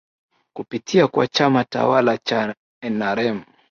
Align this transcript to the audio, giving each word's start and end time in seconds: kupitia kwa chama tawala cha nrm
kupitia 0.53 1.07
kwa 1.07 1.27
chama 1.27 1.63
tawala 1.63 2.17
cha 2.17 2.55
nrm 2.83 3.43